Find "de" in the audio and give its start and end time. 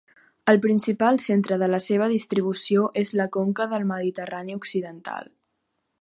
1.65-1.67